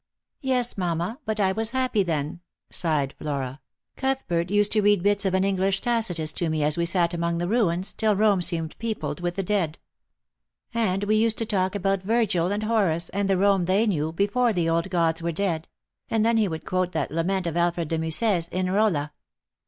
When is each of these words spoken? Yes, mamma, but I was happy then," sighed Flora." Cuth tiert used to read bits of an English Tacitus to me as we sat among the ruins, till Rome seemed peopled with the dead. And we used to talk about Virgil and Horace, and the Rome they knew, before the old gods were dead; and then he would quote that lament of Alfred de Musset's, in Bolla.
Yes, 0.41 0.79
mamma, 0.79 1.19
but 1.27 1.39
I 1.39 1.51
was 1.51 1.69
happy 1.69 2.01
then," 2.01 2.39
sighed 2.71 3.13
Flora." 3.19 3.61
Cuth 3.97 4.27
tiert 4.27 4.49
used 4.49 4.71
to 4.71 4.81
read 4.81 5.03
bits 5.03 5.25
of 5.25 5.35
an 5.35 5.43
English 5.43 5.79
Tacitus 5.79 6.33
to 6.33 6.49
me 6.49 6.63
as 6.63 6.75
we 6.75 6.87
sat 6.87 7.13
among 7.13 7.37
the 7.37 7.47
ruins, 7.47 7.93
till 7.93 8.15
Rome 8.15 8.41
seemed 8.41 8.75
peopled 8.79 9.21
with 9.21 9.35
the 9.35 9.43
dead. 9.43 9.77
And 10.73 11.03
we 11.03 11.17
used 11.17 11.37
to 11.37 11.45
talk 11.45 11.75
about 11.75 12.01
Virgil 12.01 12.51
and 12.51 12.63
Horace, 12.63 13.09
and 13.09 13.29
the 13.29 13.37
Rome 13.37 13.65
they 13.65 13.85
knew, 13.85 14.11
before 14.11 14.53
the 14.53 14.67
old 14.67 14.89
gods 14.89 15.21
were 15.21 15.31
dead; 15.31 15.67
and 16.09 16.25
then 16.25 16.37
he 16.37 16.47
would 16.47 16.65
quote 16.65 16.93
that 16.93 17.11
lament 17.11 17.45
of 17.45 17.55
Alfred 17.55 17.89
de 17.89 17.99
Musset's, 17.99 18.47
in 18.47 18.65
Bolla. 18.65 19.11